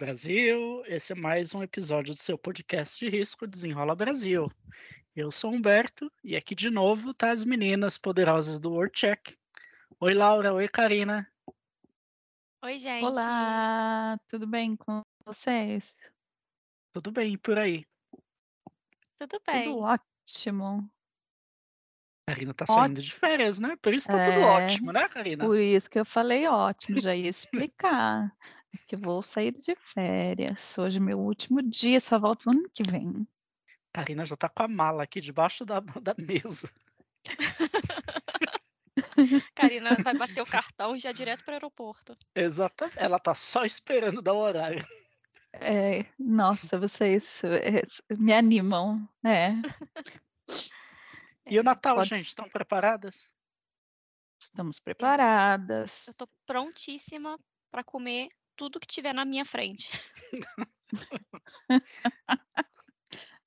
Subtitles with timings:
[0.00, 0.82] Brasil!
[0.86, 4.50] Esse é mais um episódio do seu podcast de risco Desenrola Brasil.
[5.14, 9.36] Eu sou Humberto e aqui de novo tá as meninas poderosas do WordCheck.
[10.00, 10.54] Oi, Laura.
[10.54, 11.30] Oi, Karina.
[12.64, 13.04] Oi, gente.
[13.04, 15.94] Olá, tudo bem com vocês?
[16.94, 17.84] Tudo bem por aí?
[19.18, 19.64] Tudo bem.
[19.64, 20.90] Tudo ótimo.
[22.26, 23.76] Karina tá saindo de férias, né?
[23.82, 25.44] Por isso tá tudo É, ótimo, né, Karina?
[25.44, 28.34] Por isso que eu falei ótimo, já ia explicar.
[28.86, 30.76] que vou sair de férias.
[30.78, 33.26] Hoje é meu último dia, só volto ano que vem.
[33.92, 36.70] Karina já tá com a mala aqui debaixo da, da mesa.
[39.54, 42.16] Karina vai bater o cartão e já direto para o aeroporto.
[42.34, 42.98] Exatamente.
[42.98, 44.84] Ela tá só esperando dar o horário.
[45.52, 47.82] É, nossa, vocês é,
[48.16, 49.60] me animam, né?
[51.46, 53.32] E o Natal, Pode gente, estão preparadas?
[54.40, 56.06] Estamos preparadas.
[56.06, 57.38] Eu tô prontíssima
[57.70, 58.28] para comer
[58.60, 59.88] tudo que tiver na minha frente.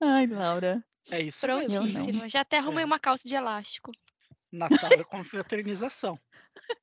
[0.01, 0.83] Ai, Laura.
[1.11, 1.41] É isso.
[1.41, 2.27] Prontíssima.
[2.27, 2.85] Já até arrumei É.
[2.85, 3.91] uma calça de elástico.
[4.51, 6.17] Natal é confraternização.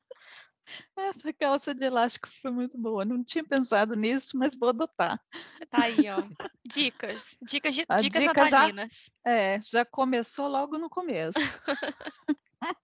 [0.97, 3.05] Essa calça de elástico foi muito boa.
[3.05, 5.21] Não tinha pensado nisso, mas vou adotar.
[5.69, 6.23] Tá aí, ó.
[6.65, 7.37] Dicas.
[7.43, 9.11] Dicas, de, dicas dica já- natalinas.
[9.27, 11.35] É, já começou logo no começo.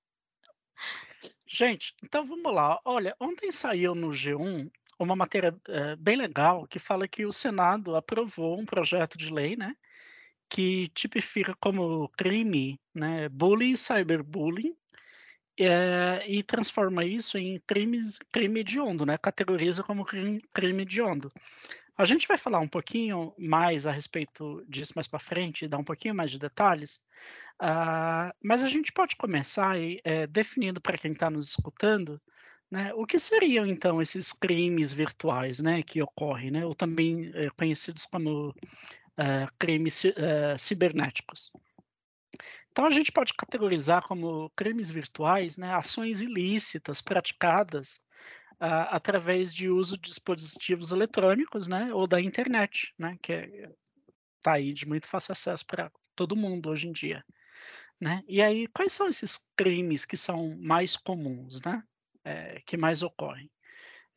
[1.49, 2.81] Gente, então vamos lá.
[2.85, 7.97] Olha, ontem saiu no G1 uma matéria eh, bem legal que fala que o Senado
[7.97, 9.75] aprovou um projeto de lei, né,
[10.49, 14.75] que tipifica como crime, né, bullying cyberbullying,
[15.59, 21.29] eh, e transforma isso em crimes, crime hediondo, né, categoriza como crime, crime hediondo.
[21.99, 25.85] A gente vai falar um pouquinho mais a respeito disso mais para frente, dar um
[25.85, 27.01] pouquinho mais de detalhes,
[27.59, 32.21] ah, mas a gente pode começar aí, eh, definindo para quem está nos escutando,
[32.71, 37.51] né, o que seriam então esses crimes virtuais, né, que ocorrem, né, ou também eh,
[37.57, 38.55] conhecidos como
[39.59, 41.51] crimes ci- ah, cibernéticos.
[42.71, 47.99] Então a gente pode categorizar como crimes virtuais, né, ações ilícitas praticadas
[48.61, 53.33] ah, através de uso de dispositivos eletrônicos, né, ou da internet, né, que
[54.37, 57.25] está aí de muito fácil acesso para todo mundo hoje em dia.
[57.99, 58.23] Né?
[58.29, 61.83] E aí, quais são esses crimes que são mais comuns, né?
[62.27, 63.51] Eh, que mais ocorrem?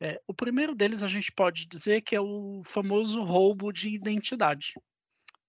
[0.00, 4.74] Eh, o primeiro deles a gente pode dizer que é o famoso roubo de identidade.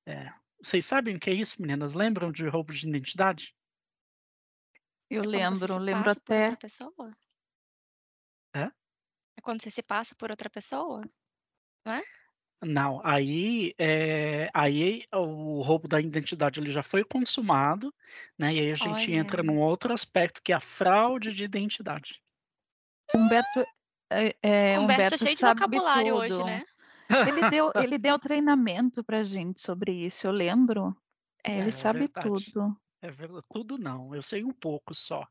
[0.08, 0.30] Eh,
[0.64, 1.94] vocês sabem o que é isso, meninas?
[1.96, 3.56] Lembram de roubo de identidade?
[5.12, 6.40] Eu É quando você lembro, se lembro passa por até.
[6.40, 7.16] outra pessoa?
[8.54, 8.72] Hã?
[9.38, 11.02] É quando você se passa por outra pessoa?
[12.64, 17.94] Não, aí, eh, aí o roubo da identidade ele já foi consumado,
[18.38, 18.54] né?
[18.54, 19.44] E aí a gente entra Olha.
[19.44, 22.22] num outro aspecto que é a fraude de identidade.
[23.16, 23.66] Humberto,
[24.10, 26.46] é, é, Humberto é Humberto cheio de vocabulário hoje, tudo.
[26.46, 26.64] né?
[27.28, 30.96] Ele deu, ele deu treinamento pra gente sobre isso, eu lembro.
[31.44, 32.54] É, Ele É sabe verdade.
[32.54, 32.78] tudo.
[33.04, 35.28] É verdade, tudo não, eu sei um pouco só,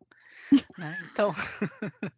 [0.76, 0.92] né?
[1.12, 1.30] Então,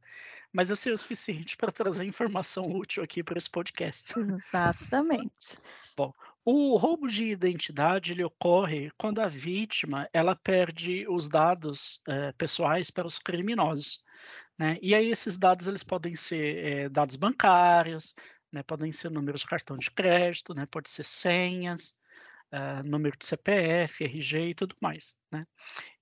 [0.53, 4.15] mas eu sei o suficiente para trazer informação útil aqui para esse podcast.
[4.19, 5.59] Exatamente.
[6.45, 12.91] O roubo de identidade ele ocorre quando a vítima ela perde os dados eh, pessoais
[12.91, 14.03] para os criminosos,
[14.63, 14.79] né?
[14.81, 18.15] E aí esses dados eles podem ser eh, dados bancários,
[18.53, 18.63] né?
[18.63, 20.67] Podem ser números de cartão de crédito, né?
[20.71, 21.95] Pode ser senhas,
[22.53, 25.45] ah, número de CPF, RG e tudo mais, né?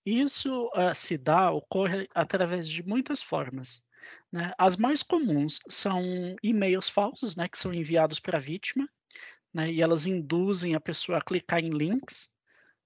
[0.05, 3.83] Isso ah, se dá, ocorre através de muitas formas,
[4.31, 4.53] né?
[4.59, 6.03] As mais comuns são
[6.43, 7.49] e-mails falsos, né?
[7.49, 8.87] Que são enviados para a vítima
[9.55, 12.31] né, e elas induzem a pessoa a clicar em links,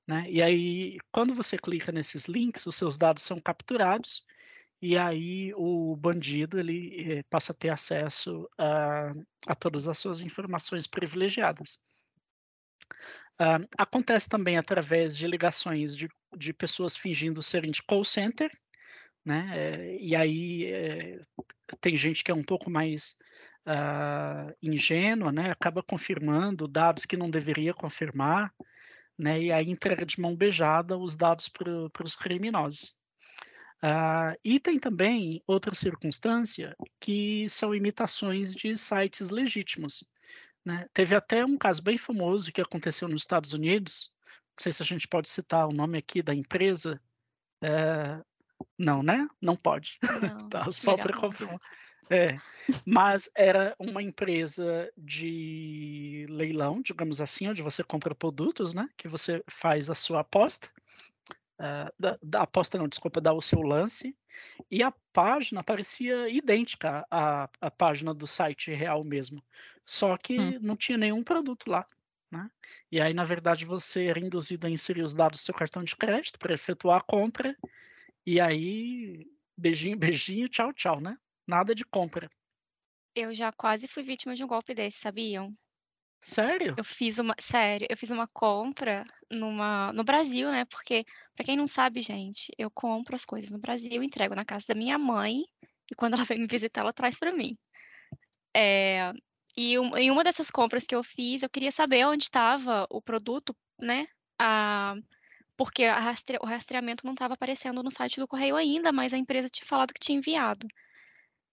[0.06, 4.24] né, e aí quando você clica nesses links, os seus dados são capturados
[4.82, 9.10] e aí o bandido ele eh, passa a ter acesso a,
[9.46, 11.80] a todas as suas informações privilegiadas.
[13.38, 18.50] Ah, acontece também através de ligações de, de pessoas fingindo serem de call center,
[19.24, 19.50] né?
[19.54, 21.20] eh, e aí eh,
[21.80, 23.16] tem gente que é um pouco mais
[23.66, 25.50] ah, ingênua, né?
[25.50, 28.54] Acaba confirmando dados que não deveria confirmar,
[29.18, 29.40] né?
[29.42, 32.96] E aí entrega de mão beijada os dados para os criminosos.
[33.86, 40.02] Ah, e tem também outra circunstância que são imitações de sites legítimos.
[40.64, 40.88] Né?
[40.94, 44.10] Teve até um caso bem famoso que aconteceu nos Estados Unidos.
[44.56, 46.98] Não sei se a gente pode citar o nome aqui da empresa.
[47.62, 48.22] Eh,
[48.78, 49.28] não, né?
[49.38, 49.98] Não pode.
[50.02, 51.60] Não, Tá, só para confirmar.
[52.08, 52.38] É,
[52.86, 58.88] mas era uma empresa de leilão, digamos assim, onde você compra produtos, né?
[58.96, 60.70] Que você faz a sua aposta.
[61.58, 64.16] Ah, da, da aposta não, desculpa, dá o seu lance.
[64.70, 69.42] E a página parecia idêntica à, à página do site real mesmo,
[69.86, 70.58] só que Hum.
[70.60, 71.86] não tinha nenhum produto lá.
[72.32, 72.50] Né?
[72.90, 75.94] E aí, na verdade, você era induzido a inserir os dados do seu cartão de
[75.96, 77.56] crédito para efetuar a compra,
[78.26, 79.26] e aí,
[79.56, 81.18] beijinho, beijinho, tchau, tchau, né?
[81.46, 82.28] Nada de compra.
[83.14, 85.52] Eu já quase fui vítima de um golpe desse, sabiam?
[86.24, 86.74] Sério?
[86.78, 90.64] Eu fiz uma, sério, eu fiz uma compra numa, no Brasil, né?
[90.64, 91.04] Porque,
[91.36, 94.74] pra quem não sabe, gente, eu compro as coisas no Brasil, entrego na casa da
[94.74, 95.44] minha mãe,
[95.90, 97.58] e quando ela vem me visitar, ela traz pra mim.
[98.56, 99.12] É,
[99.54, 103.02] e um- em uma dessas compras que eu fiz, eu queria saber onde estava o
[103.02, 104.06] produto, né?
[104.40, 104.94] Ah,
[105.58, 109.18] porque a rastre- o rastreamento não estava aparecendo no site do correio ainda, mas a
[109.18, 110.66] empresa tinha falado que tinha enviado.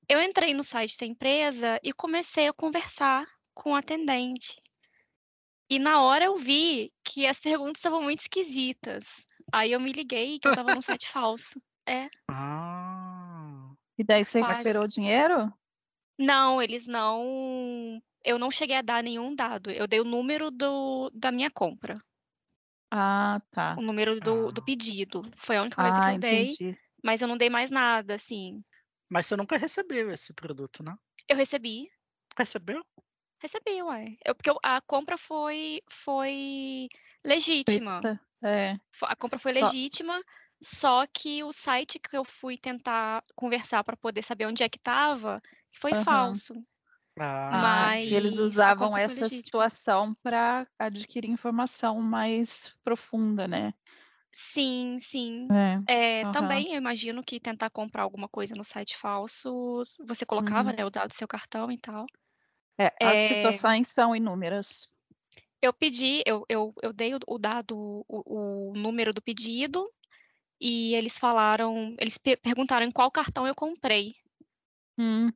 [0.07, 3.25] Eu entrei no site da empresa e comecei a conversar
[3.61, 4.59] com o atendente.
[5.69, 9.27] E na hora eu vi que as perguntas estavam muito esquisitas.
[9.53, 11.61] Aí eu me liguei que eu estava num site falso.
[11.87, 12.07] É.
[12.27, 13.71] Ah.
[13.97, 14.53] E daí você Quase.
[14.63, 15.53] recuperou o dinheiro?
[16.17, 18.01] Não, eles não.
[18.23, 19.69] Eu não cheguei a dar nenhum dado.
[19.69, 21.95] Eu dei o número do, da minha compra,
[22.91, 23.75] Ah, tá.
[23.77, 24.65] o número do, do Ah.
[24.65, 25.21] pedido.
[25.37, 26.77] Foi a única coisa que Ah, eu dei, entendi.
[27.03, 28.61] mas eu não dei mais nada, assim.
[29.09, 30.95] Mas você nunca recebeu esse produto, né?
[31.27, 31.89] Eu recebi,
[32.37, 32.81] Recebeu?
[33.41, 34.15] Recebi, ué.
[34.25, 36.87] Eu, porque a compra foi, foi
[37.25, 38.01] legítima.
[38.01, 38.79] Feita- É.
[39.03, 40.21] A compra foi Só- legítima,
[40.63, 44.77] só que o site que eu fui tentar conversar para poder saber onde é que
[44.77, 45.39] estava
[45.71, 46.03] foi Aham.
[46.03, 46.53] falso.
[47.19, 53.73] Ah, Ah, e eles Mas a usavam essa situação para adquirir informação mais profunda, né?
[54.33, 55.47] Sim, sim.
[55.87, 56.21] É.
[56.21, 56.31] É, Aham.
[56.31, 60.75] Também eu imagino que tentar comprar alguma coisa no site falso, você colocava, Uhum.
[60.77, 62.05] né, o dado do seu cartão e tal.
[62.85, 63.19] É, as É.
[63.19, 64.87] situações são inúmeras.
[65.61, 67.75] Eu pedi, eu, eu, eu dei o, o dado,
[68.07, 69.87] o, o número do pedido,
[70.61, 74.13] e eles falaram, eles pe- perguntaram em qual cartão eu comprei.
[74.97, 75.31] Hum,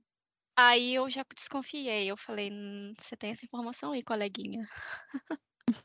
[0.57, 4.65] Aí eu já desconfiei, eu falei, "Hum, você tem essa informação aí, coleguinha?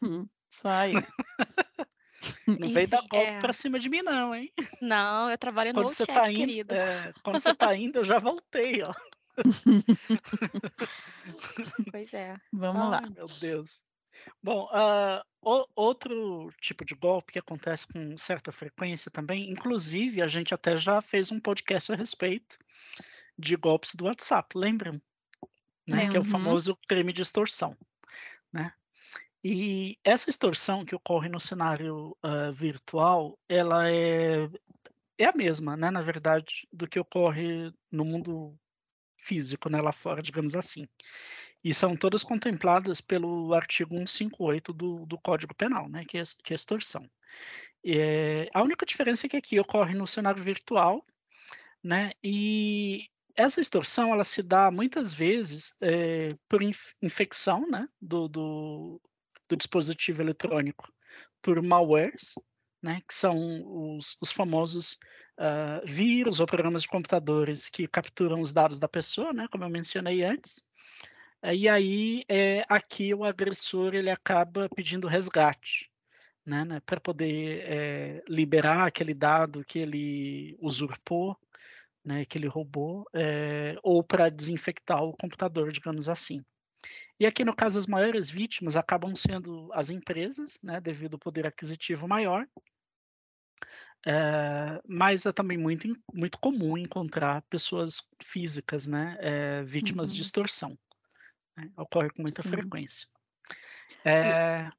[0.03, 1.07] hum, Isso aí.
[2.59, 3.41] não veio dar Enfim, golpe é.
[3.41, 4.53] pra cima de mim, não, hein?
[4.81, 6.75] Não, eu trabalho no Quando você check, tá indo, querido.
[6.75, 8.93] é, quando você tá indo, eu já voltei, ó.
[11.91, 12.37] Pois é.
[12.53, 13.01] Vamos lá.
[13.03, 13.83] Ai, meu Deus.
[14.43, 20.27] Bom, ah, o- outro tipo de golpe que acontece com certa frequência também, inclusive a
[20.27, 22.59] gente até já fez um podcast a respeito
[23.39, 25.01] de golpes do WhatsApp, lembram?
[25.87, 26.09] Né?
[26.09, 26.29] Que é o Uhum.
[26.29, 27.77] famoso crime de extorsão,
[28.53, 28.73] né?
[29.43, 34.49] E essa extorsão que ocorre no cenário ah, virtual, ela é,
[35.19, 35.91] é a mesma, né?
[35.91, 38.55] Na verdade, do que ocorre no mundo
[39.21, 39.81] físico, né?
[39.81, 40.87] Lá fora, digamos assim.
[41.63, 46.55] E são todas contempladas pelo artigo 158 do, do Código Penal, né, que é, que
[46.55, 47.09] é extorsão.
[47.85, 51.05] É, a única diferença é que aqui ocorre no cenário virtual,
[51.85, 58.27] né, e essa extorsão ela se dá muitas vezes é, por inf- infecção né, do,
[58.27, 59.01] do,
[59.49, 60.91] do dispositivo eletrônico
[61.43, 62.35] por malwares,
[62.83, 64.99] né, que são os, os famosos
[65.41, 69.71] ah, vírus ou programas de computadores que capturam os dados da pessoa, né, como eu
[69.71, 70.63] mencionei antes.
[71.43, 75.91] Eh, E aí, é, aqui o agressor ele acaba pedindo resgate,
[76.45, 81.37] né, né, para poder é, liberar aquele dado que ele usurpou,
[82.05, 86.45] né, que ele roubou, é, ou para desinfectar o computador, digamos assim.
[87.19, 91.47] E aqui, no caso, as maiores vítimas acabam sendo as empresas, né, devido ao poder
[91.47, 92.47] aquisitivo maior,
[94.07, 100.23] é, mas é também muito, muito comum encontrar pessoas físicas, né, é, vítimas de Uhum.
[100.23, 100.79] extorsão.
[101.57, 102.45] né, Ocorre com muita Sim.
[102.45, 103.09] frequência.
[104.05, 104.71] É,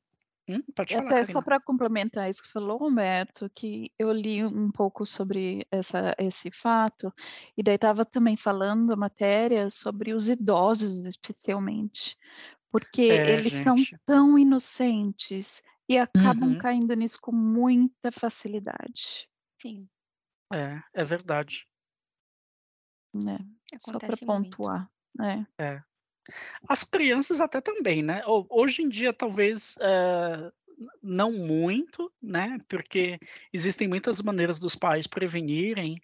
[0.50, 1.40] hum, pode E falar, até Karina.
[1.40, 6.51] só para complementar isso que falou, Humberto, que eu li um pouco sobre essa, esse
[6.51, 7.13] fato,
[7.58, 12.18] e daí estava também falando a matéria sobre os idosos, especialmente,
[12.72, 13.96] porque É, eles são gente.
[14.06, 16.58] tão inocentes e acabam Uhum.
[16.58, 19.28] caindo nisso com muita facilidade,
[19.62, 19.88] Sim,
[20.54, 21.68] É, é verdade.
[23.14, 23.40] né?
[23.80, 25.46] Só para pontuar, né?
[26.68, 28.24] As crianças até também, né?
[28.26, 30.52] Ho- Hoje em dia, talvez eh,
[31.04, 32.58] não muito, né?
[32.70, 33.20] Porque
[33.52, 36.00] existem muitas maneiras dos pais prevenirem,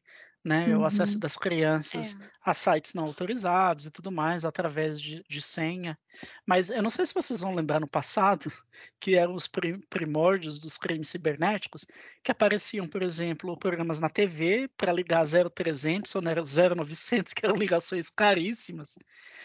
[0.47, 1.19] né, o acesso Uhum.
[1.19, 2.29] das crianças É.
[2.43, 5.97] a sites não autorizados e tudo mais, através de, de senha.
[6.45, 8.51] Mas eu não sei se vocês vão lembrar no passado,
[8.99, 11.85] que eram os pri- primórdios dos crimes cibernéticos,
[12.23, 18.09] que apareciam, por exemplo, programas na TV para ligar 0300 ou 0900, que eram ligações
[18.09, 18.97] caríssimas.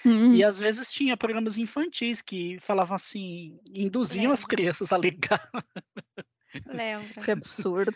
[0.04, 0.34] Uhum.
[0.34, 4.56] E às vezes tinha programas infantis que falavam assim, induziam as Lembro.
[4.56, 5.50] crianças a ligar.
[6.66, 7.02] Lembra?
[7.24, 7.94] Que absurdo.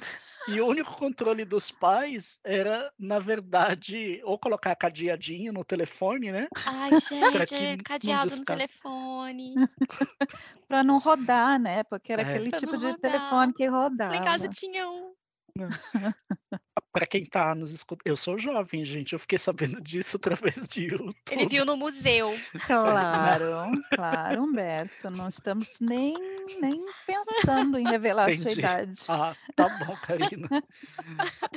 [0.49, 6.47] E o único controle dos pais era, na verdade, ou colocar cadeadinho no telefone, né?
[6.65, 9.55] Ai, gente, cadeado no telefone.
[10.69, 11.83] para não rodar, né?
[11.85, 12.29] Porque era é.
[12.29, 13.01] aquele pra tipo de rodar.
[13.01, 14.15] telefone que rodava.
[14.15, 15.13] Lá em casa tinha um.
[16.97, 20.85] Para quem tá nos escutando, eu sou jovem, gente, eu fiquei sabendo disso através de
[20.85, 21.15] YouTube.
[21.31, 22.35] Ele viu no museu.
[22.67, 23.45] Claro,
[23.95, 25.11] claro, Humberto.
[25.11, 26.15] Não estamos nem,
[26.59, 28.49] nem pensando em revelar Entendi.
[28.49, 28.99] a sua idade.
[29.11, 30.49] Ah, tá bom, Karina.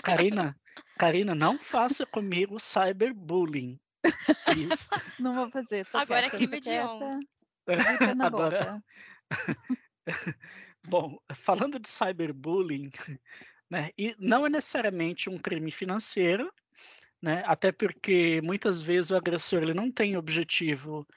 [0.03, 0.57] Karina,
[0.97, 3.79] Karina, não faça comigo cyberbullying.
[4.57, 4.89] Isso.
[5.17, 5.87] Não vou fazer.
[5.93, 7.17] Agora é crime de honra.
[8.19, 8.83] Agora.
[10.85, 12.89] Bom, falando de cyberbullying,
[13.69, 13.91] né?
[13.97, 16.51] E não é necessariamente um crime financeiro,
[17.21, 17.43] né?
[17.45, 21.07] até porque muitas vezes o agressor ele não tem objetivo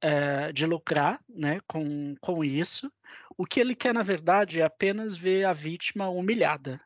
[0.00, 2.90] é, de lucrar né, com, com isso.
[3.36, 6.80] O que ele quer, na verdade, é apenas ver a vítima humilhada.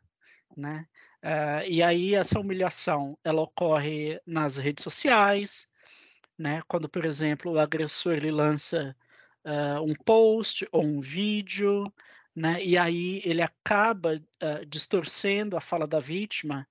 [0.56, 0.86] Né?
[1.22, 5.68] É, e aí essa humilhação ela ocorre nas redes sociais,
[6.36, 6.62] né?
[6.66, 8.96] quando, por exemplo, o agressor ele lança
[9.44, 11.92] uh, um post ou um vídeo
[12.34, 12.62] né?
[12.62, 16.66] E aí ele acaba uh, distorcendo a fala da vítima,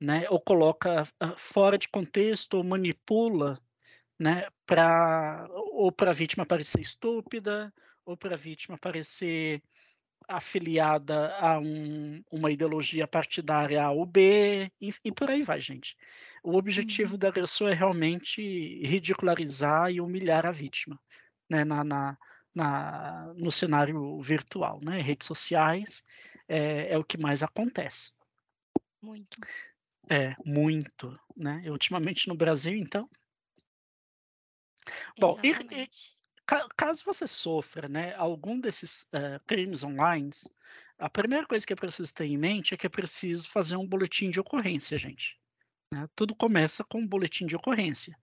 [0.00, 0.26] né?
[0.30, 3.58] Ou coloca uh, fora de contexto ou manipula,
[4.18, 4.46] né?
[4.66, 7.72] Para ou para a vítima parecer estúpida
[8.04, 9.62] ou para a vítima parecer
[10.28, 15.96] afiliada a um, uma ideologia partidária A ou B, e, e, por aí vai, gente.
[16.42, 17.18] O objetivo uhum.
[17.18, 18.40] da agressor é realmente
[18.84, 21.00] ridicularizar e humilhar a vítima,
[21.48, 22.18] né, na, na,
[22.54, 25.00] na, no cenário virtual, né?
[25.00, 26.02] Redes sociais
[26.48, 28.12] é, é, o que mais acontece.
[29.02, 29.38] Muito.
[30.08, 31.62] É, muito, né?
[31.64, 33.08] E ultimamente no Brasil, então.
[35.18, 35.88] Bom, e, e,
[36.76, 40.30] caso você sofra, né, algum desses uh, crimes online,
[40.98, 43.86] a primeira coisa que é preciso ter em mente é que é preciso fazer um
[43.86, 45.39] boletim de ocorrência, gente.
[45.92, 46.08] Né?
[46.14, 48.16] Tudo começa com um boletim de ocorrência.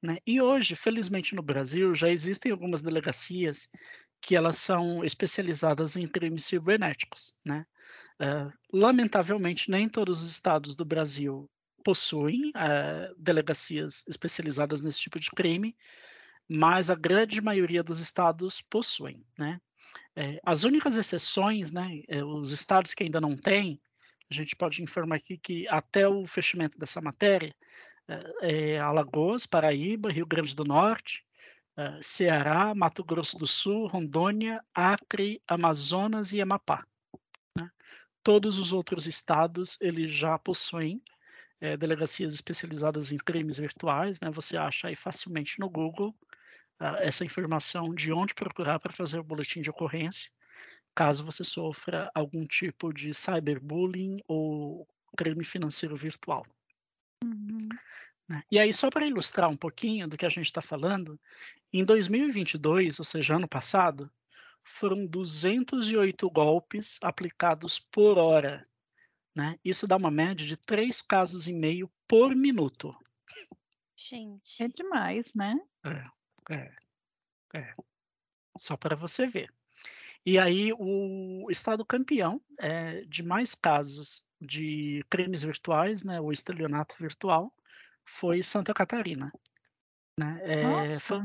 [0.00, 0.18] Né?
[0.26, 3.68] E hoje, felizmente no Brasil, já existem algumas delegacias
[4.20, 7.34] que elas são especializadas em crimes cibernéticos.
[7.44, 7.64] Né?
[8.20, 11.48] Uh, lamentavelmente, nem todos os estados do Brasil
[11.84, 15.76] possuem uh, delegacias especializadas nesse tipo de crime,
[16.48, 19.24] mas a grande maioria dos estados possuem.
[19.38, 19.60] Né?
[20.14, 23.80] É, as únicas exceções, né, os estados que ainda não têm,
[24.32, 27.54] a gente pode informar aqui que até o fechamento dessa matéria,
[28.40, 31.22] é, Alagoas, Paraíba, Rio Grande do Norte,
[31.76, 36.84] é, Ceará, Mato Grosso do Sul, Rondônia, Acre, Amazonas e Amapá.
[37.56, 37.70] Né?
[38.22, 41.02] Todos os outros estados eles já possuem
[41.60, 44.18] é, delegacias especializadas em crimes virtuais.
[44.20, 44.30] Né?
[44.30, 46.14] Você acha aí facilmente no Google
[46.98, 50.32] essa informação de onde procurar para fazer o boletim de ocorrência
[50.94, 56.44] caso você sofra algum tipo de cyberbullying ou crime financeiro virtual.
[57.24, 57.58] Uhum.
[58.28, 58.42] Né?
[58.50, 61.18] E aí, só para ilustrar um pouquinho do que a gente está falando,
[61.72, 64.10] em 2022, ou seja, ano passado,
[64.64, 68.66] foram 208 golpes aplicados por hora.
[69.34, 69.58] Né?
[69.64, 72.94] Isso dá uma média de três casos e meio por minuto.
[73.96, 74.62] Gente.
[74.62, 75.58] É demais, né?
[75.84, 76.74] É, é,
[77.54, 77.74] é.
[78.58, 79.52] Só para você ver.
[80.24, 86.94] E aí o estado campeão é, de mais casos de crimes virtuais, né, o estelionato
[86.98, 87.52] virtual,
[88.04, 89.32] foi Santa Catarina.
[90.18, 90.40] Né?
[90.42, 91.20] É, foi,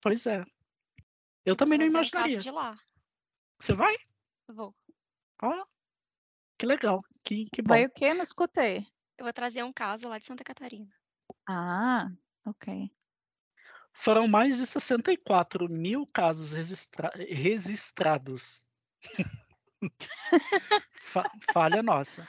[0.00, 0.44] pois é.
[1.44, 2.38] Eu também não imaginaria.
[2.38, 2.76] Um de lá.
[3.58, 3.94] Você vai?
[4.52, 4.74] Vou.
[5.42, 5.64] Ó, oh,
[6.58, 6.98] que legal.
[7.24, 7.68] Que, que bom.
[7.68, 8.14] Vai o quê?
[8.14, 8.86] Não escutei.
[9.16, 10.92] Eu vou trazer um caso lá de Santa Catarina.
[11.48, 12.08] Ah,
[12.44, 12.90] ok
[13.98, 18.64] foram mais de 64 mil casos registra registrados.
[21.02, 22.28] Fa falha nossa.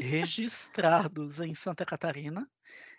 [0.00, 2.50] Registrados em Santa Catarina.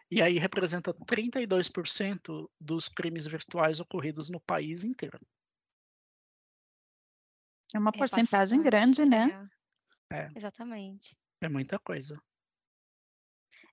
[0.09, 5.19] E aí representa 32% dos crimes virtuais ocorridos no país inteiro.
[7.75, 9.49] É uma é porcentagem bastante, grande, né?
[10.09, 10.17] É.
[10.19, 10.29] é.
[10.33, 11.13] Exatamente.
[11.41, 12.17] É muita coisa.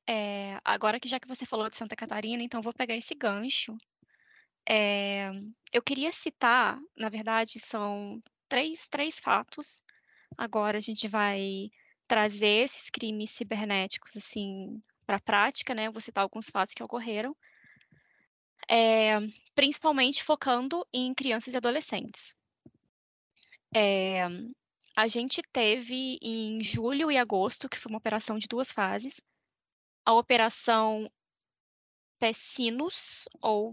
[0.09, 3.77] É, agora que já que você falou de Santa Catarina, então vou pegar esse gancho
[4.69, 5.31] é,
[5.73, 9.83] eu queria citar, na verdade, são três, três fatos.
[10.37, 11.71] Agora a gente vai
[12.07, 15.91] trazer esses crimes cibernéticos assim para a prática, né?
[15.91, 17.37] Vou citar alguns fatos que ocorreram,
[18.69, 19.19] é,
[19.55, 22.35] principalmente focando em crianças e adolescentes.
[23.75, 24.27] É,
[24.97, 29.21] a gente teve em julho e agosto, que foi uma operação de duas fases,
[30.07, 31.11] a operação
[32.19, 33.71] Pessinos, ou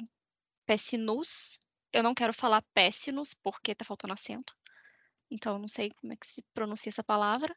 [0.65, 1.59] Pessinus.
[1.93, 4.55] Eu não quero falar Pessinus porque tá faltando acento.
[5.29, 7.55] Então, não sei como é que se pronuncia essa palavra.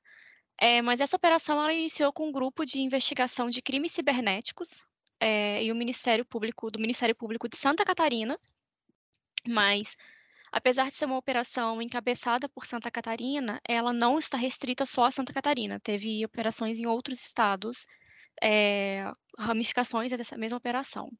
[0.59, 4.85] É, mas essa operação ela iniciou com um grupo de investigação de crimes cibernéticos
[5.19, 8.39] é, e o Ministério Público do Ministério Público de Santa Catarina.
[9.47, 9.97] Mas,
[10.53, 15.11] apesar de ser uma operação encabeçada por Santa Catarina, ela não está restrita só a
[15.11, 15.81] Santa Catarina.
[15.81, 17.87] Teve operações em outros estados,
[18.41, 21.11] é, ramificações dessa mesma operação.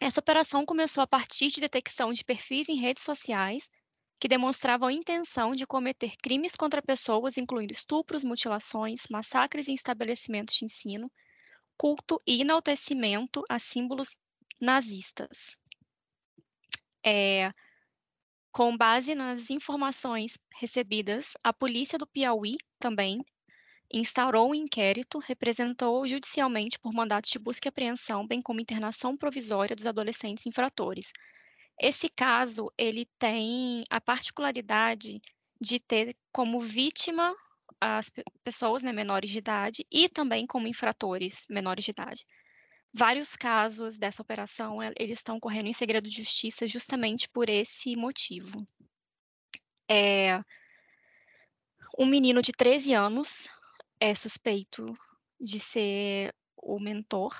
[0.00, 3.70] Essa operação começou a partir de detecção de perfis em redes sociais
[4.18, 10.64] que demonstravam intenção de cometer crimes contra pessoas, incluindo estupros, mutilações, massacres em estabelecimentos de
[10.64, 11.10] ensino,
[11.76, 14.18] culto e enaltecimento a símbolos
[14.60, 15.56] nazistas.
[17.04, 17.52] É,
[18.50, 23.22] com base nas informações recebidas, a polícia do Piauí também
[23.92, 29.76] instaurou um inquérito, representou judicialmente por mandato de busca e apreensão, bem como internação provisória
[29.76, 31.12] dos adolescentes infratores.
[31.80, 35.20] Esse caso, ele tem a particularidade
[35.60, 37.34] de ter como vítima
[37.80, 38.10] as
[38.42, 42.26] pessoas né, menores de idade e também como infratores menores de idade.
[42.92, 48.66] Vários casos dessa operação, eles estão correndo em segredo de justiça justamente por esse motivo.
[49.88, 50.40] É,
[51.98, 53.48] um menino de 13 anos
[54.00, 54.86] é suspeito
[55.40, 57.34] de ser o mentor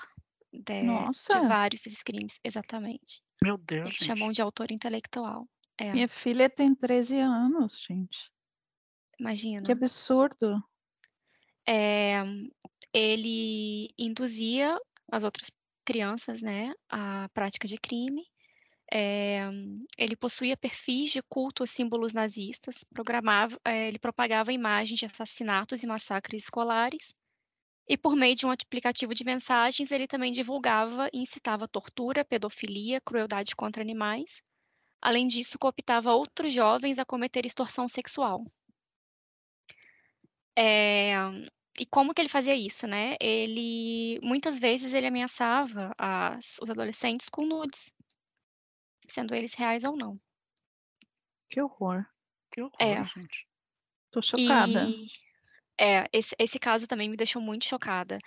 [0.51, 3.21] de, de vários desses crimes, exatamente.
[3.41, 4.07] Meu Deus, Eles gente.
[4.07, 5.47] chamam de autor intelectual.
[5.77, 5.91] É.
[5.93, 8.31] Minha filha tem 13 anos, gente.
[9.19, 9.63] Imagina.
[9.63, 10.63] Que absurdo.
[11.67, 12.23] É,
[12.93, 14.79] ele induzia
[15.11, 15.51] as outras
[15.85, 18.25] crianças, né, à prática de crime.
[18.91, 19.41] É,
[19.97, 25.83] ele possuía perfis de culto a símbolos nazistas, programava, é, ele propagava imagens de assassinatos
[25.83, 27.13] e massacres escolares,
[27.87, 32.99] e por meio de um aplicativo de mensagens, ele também divulgava e incitava tortura, pedofilia,
[32.99, 34.41] crueldade contra animais.
[35.01, 38.43] Além disso, cooptava outros jovens a cometer extorsão sexual.
[40.57, 41.13] É,
[41.79, 43.15] e como que ele fazia isso, né?
[43.21, 47.91] Ele muitas vezes ele ameaçava as, os adolescentes com nudes,
[49.07, 50.17] sendo eles reais ou não.
[51.49, 52.05] Que horror.
[52.51, 53.03] Que horror, é.
[53.05, 53.47] gente.
[54.11, 54.89] Tô chocada.
[54.89, 55.07] E,
[55.79, 58.17] é, esse, esse caso também me deixou muito chocada.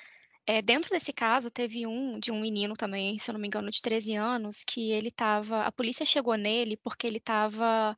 [0.46, 3.70] É, dentro desse caso, teve um de um menino também, se eu não me engano,
[3.70, 5.62] de 13 anos, que ele estava.
[5.62, 7.94] A polícia chegou nele porque ele estava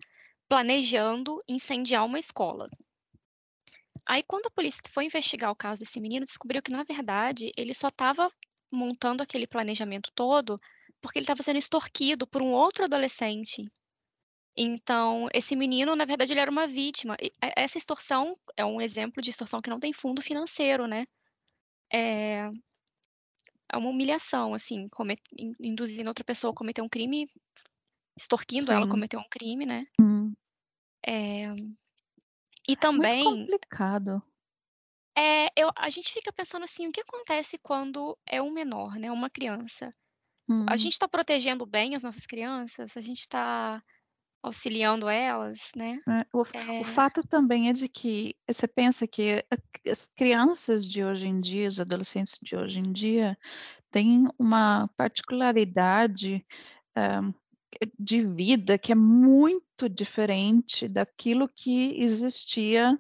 [0.49, 2.69] planejando incendiar uma escola.
[4.05, 7.73] Aí, quando a polícia foi investigar o caso desse menino, descobriu que, na verdade, ele
[7.73, 8.29] só estava
[8.71, 10.59] montando aquele planejamento todo
[11.03, 13.71] porque ele estava sendo extorquido por um outro adolescente.
[14.57, 17.17] Então, esse menino, na verdade, ele era uma vítima.
[17.21, 21.07] E essa extorsão é um exemplo de extorsão que não tem fundo financeiro, né?
[21.93, 22.49] É,
[23.71, 25.21] é uma humilhação, assim, comet...
[25.59, 27.29] induzindo outra pessoa a cometer um crime,
[28.17, 28.73] extorquindo Sim.
[28.73, 29.87] ela a cometer um crime, né?
[30.01, 30.33] Hum.
[31.05, 31.51] É...
[32.69, 33.25] E também.
[33.25, 34.23] Muito complicado.
[35.17, 39.11] É, eu, a gente fica pensando assim, o que acontece quando é um menor, né?
[39.11, 39.91] Uma criança?
[40.49, 40.67] Hum.
[40.69, 42.97] A gente está protegendo bem as nossas crianças?
[42.97, 43.83] A gente está
[44.43, 46.01] auxiliando elas, né?
[46.09, 46.81] É, o, é...
[46.81, 49.45] o, fato também é de que você pensa que
[49.89, 53.39] as crianças de hoje em dia, os adolescentes de hoje em dia,
[53.91, 56.45] têm uma particularidade
[56.97, 57.33] um,
[57.99, 62.99] de vida que é muito diferente daquilo que existia,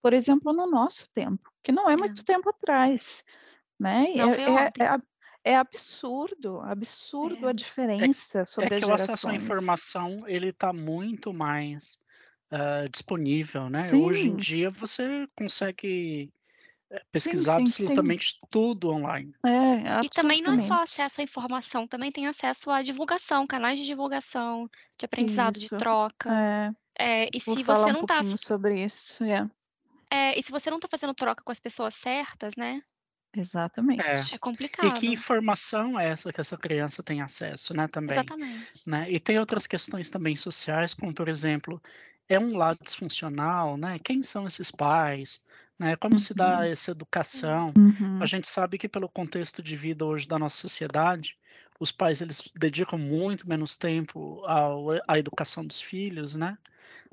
[0.00, 2.24] por exemplo, no nosso tempo, que não é muito é.
[2.24, 3.24] tempo atrás,
[3.78, 4.06] né?
[4.14, 5.02] Não, é,
[5.44, 7.48] é, absurdo, absurdo é.
[7.48, 12.02] a é diferença é, sobre é que o acesso à informação ele está muito mais
[12.50, 13.82] uh, disponível, né?
[13.82, 14.02] Sim.
[14.02, 16.32] Hoje em dia você consegue
[16.90, 18.46] eh, pesquisar sim, sim, absolutamente sim.
[18.50, 19.34] tudo online.
[19.44, 23.78] É, e também não é só acesso à informação, também tem acesso à divulgação, canais
[23.78, 25.68] de divulgação, de aprendizado, isso.
[25.68, 26.32] de troca.
[26.32, 26.74] É.
[26.96, 29.50] É, e Vou se você não está sobre isso, é.
[30.10, 30.38] é.
[30.38, 32.82] e se você não está fazendo troca com as pessoas certas, né?
[33.36, 34.02] Exatamente.
[34.02, 34.86] É, é complicado.
[34.86, 38.12] E que informação é essa que essa criança tem acesso, né, também.
[38.12, 38.88] Exatamente.
[38.88, 39.10] Né?
[39.10, 41.82] E tem outras questões também sociais, como, por exemplo,
[42.28, 43.96] é um lado disfuncional, né?
[44.02, 45.42] Quem são esses pais?
[45.78, 45.96] Né?
[45.96, 46.18] Como uhum.
[46.18, 46.64] se dá uhum.
[46.64, 47.72] essa educação?
[47.76, 48.22] Uhum.
[48.22, 51.36] A gente sabe que pelo contexto de vida hoje da nossa sociedade,
[51.78, 56.56] os pais eles dedicam muito menos tempo ao, à educação dos filhos, né?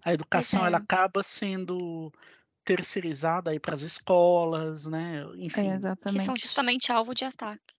[0.04, 0.68] A educação é.
[0.68, 2.12] ela acaba sendo
[2.76, 5.24] terceirizada aí para as escolas, né?
[5.36, 5.70] Enfim.
[5.70, 6.20] É, exatamente.
[6.20, 7.74] Que são justamente alvo de ataque.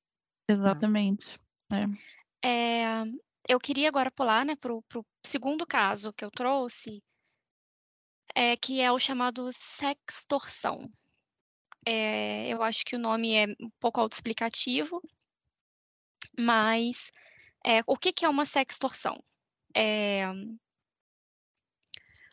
[0.46, 1.40] Exatamente.
[1.72, 2.46] É.
[2.46, 3.04] É,
[3.48, 4.84] eu queria agora pular né, para o
[5.24, 7.02] segundo caso que eu trouxe,
[8.34, 10.90] é, que é o chamado sextorção.
[11.86, 15.00] É, eu acho que o nome é um pouco autoexplicativo,
[16.38, 17.10] mas
[17.64, 19.18] é, o que, que é uma sextorção?
[19.74, 20.26] É,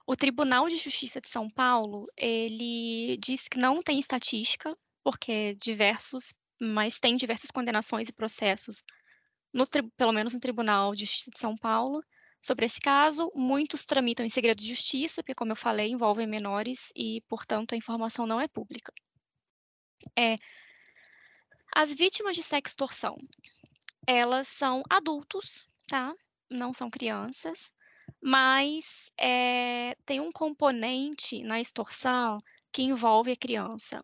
[0.09, 6.33] o Tribunal de Justiça de São Paulo, ele diz que não tem estatística, porque diversos,
[6.59, 8.83] mas tem diversas condenações e processos,
[9.53, 12.03] no, pelo menos no Tribunal de Justiça de São Paulo,
[12.41, 13.31] sobre esse caso.
[13.35, 17.77] Muitos tramitam em segredo de justiça, porque, como eu falei, envolvem menores e, portanto, a
[17.77, 18.91] informação não é pública.
[20.17, 20.37] É,
[21.75, 23.15] as vítimas de sextorção,
[24.07, 26.15] elas são adultos, tá?
[26.49, 27.71] Não são crianças,
[28.21, 34.03] mas é, tem um componente na extorsão que envolve a criança.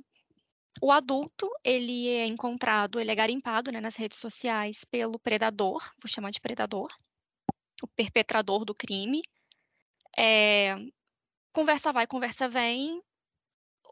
[0.82, 6.10] O adulto, ele é encontrado, ele é garimpado né, nas redes sociais pelo predador, vou
[6.10, 6.89] chamar de predador,
[7.82, 9.21] o perpetrador do crime.
[10.17, 10.75] É,
[11.54, 13.01] conversa vai, conversa vem.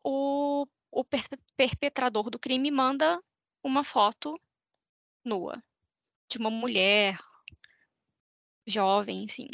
[0.03, 1.23] O, o per,
[1.55, 3.21] perpetrador do crime manda
[3.63, 4.39] uma foto
[5.23, 5.57] nua
[6.29, 7.17] de uma mulher
[8.65, 9.47] jovem, enfim,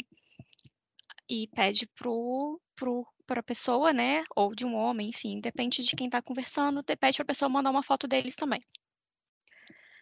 [1.30, 5.94] e pede pro, pro, para a pessoa, né, ou de um homem, enfim, depende de
[5.94, 8.60] quem está conversando, pede para a pessoa mandar uma foto deles também.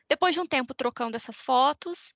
[0.08, 2.14] Depois de um tempo trocando essas fotos,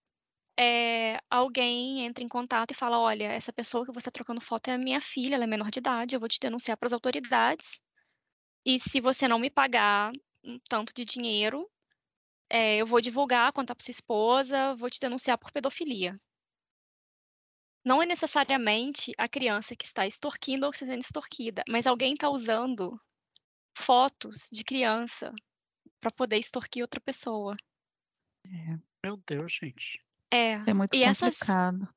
[0.58, 4.68] é, alguém entra em contato e fala: Olha, essa pessoa que você está trocando foto
[4.68, 7.78] é minha filha, ela é menor de idade, eu vou te denunciar para as autoridades.
[8.64, 10.10] E se você não me pagar
[10.42, 11.68] um tanto de dinheiro,
[12.48, 16.14] é, eu vou divulgar, contar para sua esposa, vou te denunciar por pedofilia.
[17.84, 22.98] Não é necessariamente a criança que está extorquindo ou sendo extorquida, mas alguém está usando
[23.76, 25.32] fotos de criança
[26.00, 27.56] para poder extorquir outra pessoa.
[28.44, 28.78] É.
[29.04, 30.00] Meu Deus, gente.
[30.30, 31.82] É, é muito e complicado.
[31.82, 31.94] Essas,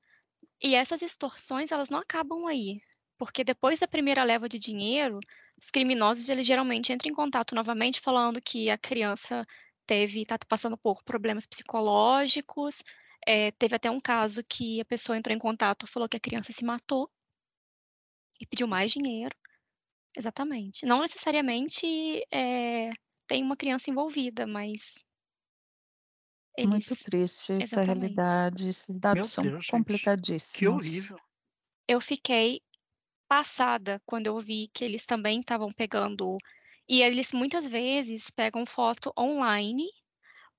[0.61, 2.81] e essas extorsões, elas não acabam aí.
[3.17, 5.19] Porque depois da primeira leva de dinheiro,
[5.57, 9.45] os criminosos eles geralmente entram em contato novamente falando que a criança
[9.85, 12.83] teve está passando por problemas psicológicos.
[13.25, 16.51] É, teve até um caso que a pessoa entrou em contato falou que a criança
[16.51, 17.09] se matou
[18.39, 19.35] e pediu mais dinheiro.
[20.15, 20.85] Exatamente.
[20.85, 21.85] Não necessariamente
[22.31, 22.91] é,
[23.27, 24.93] tem uma criança envolvida, mas
[26.57, 26.69] eles...
[26.69, 27.99] Muito triste essa Exatamente.
[27.99, 28.69] realidade.
[28.69, 30.51] Esses dados Meu são Deus, complicadíssimos.
[30.51, 31.17] Gente, que horrível.
[31.87, 32.61] Eu fiquei
[33.27, 36.37] passada quando eu vi que eles também estavam pegando.
[36.87, 39.87] E eles muitas vezes pegam foto online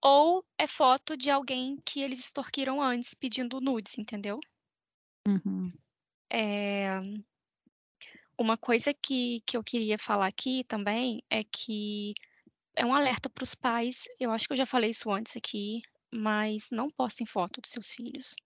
[0.07, 4.39] ou é foto de alguém que eles extorquiram antes pedindo nudes, entendeu?
[5.27, 5.73] Uhum.
[6.33, 6.85] É...
[8.39, 12.15] Uma coisa que, que eu queria falar aqui também é que
[12.77, 14.05] é um alerta para os pais.
[14.21, 17.91] Eu acho que eu já falei isso antes aqui, mas não postem foto dos seus
[17.91, 18.37] filhos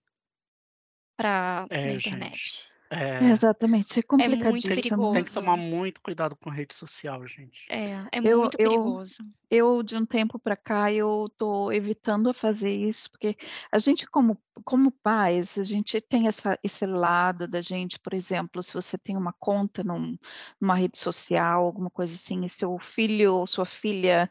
[1.15, 2.37] para é, na internet.
[2.37, 2.70] Gente.
[2.93, 4.47] É, Exatamente, é complicadíssimo.
[4.47, 5.11] É muito perigoso.
[5.13, 7.65] Tem que tomar muito cuidado com rede social, gente.
[7.69, 9.15] É, é eu, muito perigoso.
[9.49, 13.37] Eu, eu, de um tempo para cá, eu tô evitando fazer isso, porque
[13.71, 18.61] a gente, como, como pais, a gente tem essa, esse lado da gente, por exemplo,
[18.61, 20.17] se você tem uma conta num,
[20.59, 24.29] numa rede social, alguma coisa assim, e seu filho ou sua filha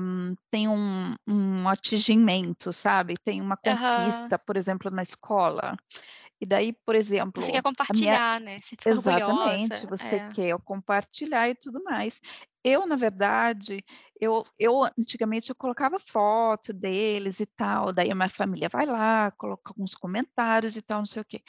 [0.00, 3.14] um, tem um, um atingimento, sabe?
[3.24, 4.44] Tem uma conquista, uhum.
[4.44, 5.76] por exemplo, na escola.
[6.40, 7.42] E daí, por exemplo.
[7.42, 8.54] Você quer compartilhar, minha...
[8.54, 8.60] né?
[8.60, 9.86] Você fica Exatamente, orgulhosa.
[9.86, 10.28] você é.
[10.30, 12.20] quer compartilhar e tudo mais.
[12.62, 13.84] Eu, na verdade,
[14.20, 19.30] eu, eu antigamente eu colocava foto deles e tal, daí a minha família vai lá,
[19.38, 21.42] coloca alguns comentários e tal, não sei o quê.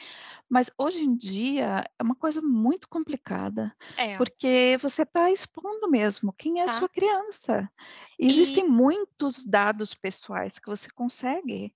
[0.48, 4.16] Mas hoje em dia é uma coisa muito complicada, é.
[4.16, 6.70] porque você está expondo mesmo quem é tá.
[6.70, 7.68] a sua criança.
[8.16, 8.68] Existem e...
[8.68, 11.74] muitos dados pessoais que você consegue.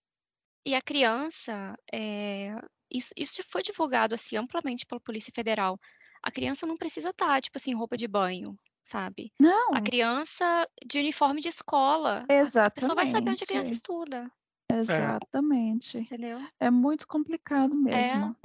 [0.65, 2.55] E a criança, é,
[2.93, 5.79] isso, isso foi divulgado assim amplamente pela Polícia Federal.
[6.23, 9.33] A criança não precisa estar, tá, tipo assim, roupa de banho, sabe?
[9.39, 9.75] Não.
[9.75, 12.25] A criança de uniforme de escola.
[12.29, 12.69] Exatamente.
[12.69, 14.31] A pessoa vai saber onde a criança estuda.
[14.71, 15.99] Exatamente.
[15.99, 16.39] Entendeu?
[16.61, 18.37] É muito complicado mesmo.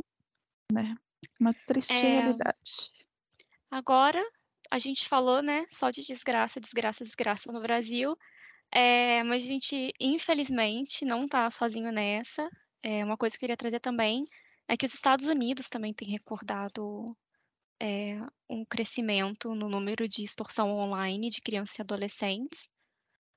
[0.71, 0.73] É.
[0.73, 0.95] Né?
[1.39, 2.19] Uma triste é...
[2.19, 2.91] realidade.
[3.69, 4.23] Agora,
[4.71, 8.17] a gente falou, né, só de desgraça, desgraça, desgraça no Brasil.
[8.71, 12.49] É, mas a gente, infelizmente, não está sozinho nessa.
[12.89, 14.23] É, uma coisa que eu queria trazer também
[14.65, 17.05] é que os Estados Unidos também têm recordado
[17.81, 18.17] é,
[18.49, 22.69] um crescimento no número de extorsão online de crianças e adolescentes.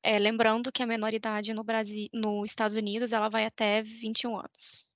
[0.04, 4.88] É, lembrando que a menoridade no Brasil, nos Estados Unidos, ela vai até 21 anos.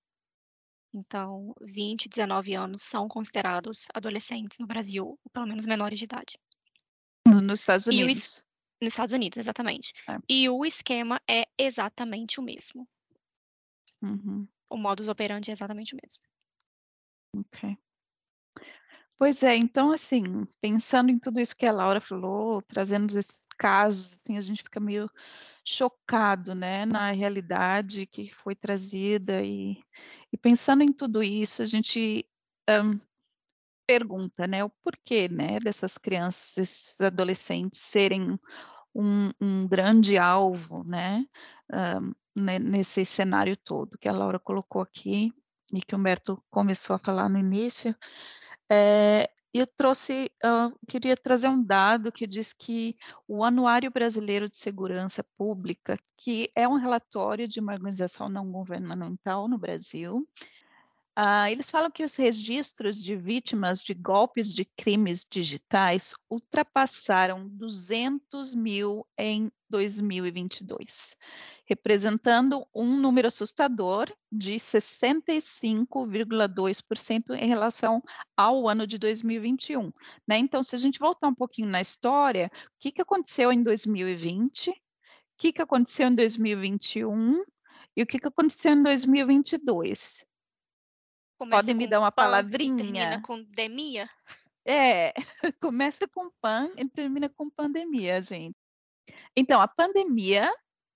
[0.95, 6.39] Então, 20, 19 anos são considerados adolescentes no Brasil, ou pelo menos menores de idade.
[7.27, 8.39] Nos Estados Unidos.
[8.81, 9.93] O, nos Estados Unidos, exatamente.
[10.09, 10.17] É.
[10.29, 12.89] E o esquema é exatamente o mesmo.
[14.05, 14.47] Uhum.
[14.69, 16.23] O modus operandi é exatamente o mesmo.
[17.37, 17.79] Ok.
[19.17, 20.23] Pois é, então assim,
[20.61, 24.81] pensando em tudo isso que a Laura falou, trazendo esses casos, assim, a gente fica
[24.81, 25.09] meio
[25.65, 29.83] chocado, né, na realidade que foi trazida e,
[30.33, 32.29] e pensando em tudo isso, a gente
[32.69, 32.99] um,
[33.87, 38.39] pergunta, né, o porquê, né, dessas crianças, esses adolescentes serem
[38.95, 41.25] um, um grande alvo, né,
[42.37, 45.33] uh, nesse cenário todo que a Laura colocou aqui
[45.73, 47.95] e que o Humberto começou a falar no início.
[48.71, 52.97] É, eu trouxe, uh, queria trazer um dado que diz que
[53.29, 59.47] o Anuário Brasileiro de Segurança Pública, que é um relatório de uma organização não governamental
[59.47, 60.29] no Brasil,
[61.17, 68.53] Uh, eles falam que os registros de vítimas de golpes de crimes digitais ultrapassaram 200
[68.53, 71.17] mil em 2022,
[71.67, 78.03] representando um número assustador de 65,2% em relação
[78.37, 79.93] ao ano de 2021.
[80.27, 80.39] Né?
[80.39, 84.71] Então, se a gente voltar um pouquinho na história, o que, que aconteceu em 2020?
[84.71, 84.75] O
[85.39, 87.41] que, que aconteceu em 2021?
[87.97, 90.27] E o que, que aconteceu em 2022?
[91.39, 92.77] Começa Podem me dar uma pan, palavrinha?
[92.77, 94.09] Termina com demia?
[94.67, 95.13] É,
[95.61, 98.57] começa com pan e termina com pandemia, gente.
[99.37, 100.53] Então, a pandemia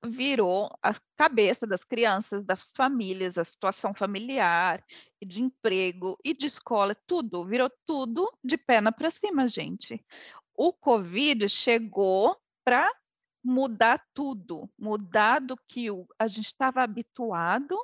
[0.07, 4.83] virou a cabeça das crianças, das famílias, a situação familiar,
[5.21, 10.03] e de emprego e de escola, tudo, virou tudo de perna para cima, gente.
[10.55, 12.91] O Covid chegou para
[13.43, 17.77] mudar tudo, mudar do que a gente estava habituado,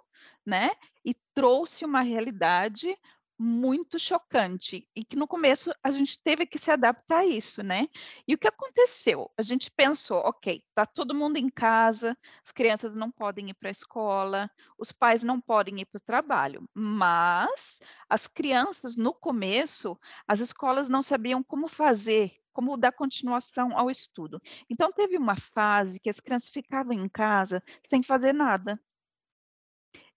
[0.45, 0.71] né?
[1.05, 2.97] E trouxe uma realidade
[3.39, 7.89] muito chocante e que no começo a gente teve que se adaptar a isso, né?
[8.27, 9.31] E o que aconteceu?
[9.37, 13.69] A gente pensou, ok, tá todo mundo em casa, as crianças não podem ir para
[13.69, 19.99] a escola, os pais não podem ir para o trabalho, mas as crianças no começo,
[20.29, 24.41] as escolas não sabiam como fazer como dar continuação ao estudo.
[24.71, 28.81] Então, teve uma fase que as crianças ficavam em casa sem fazer nada.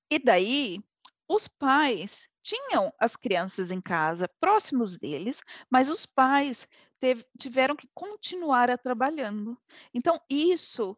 [0.10, 0.82] E daí,
[1.28, 6.65] os pais tinham as crianças em casa, próximos deles, mas os pais
[6.97, 9.58] teve, tiveram que continuar trabalhando.
[9.93, 10.97] Então, isso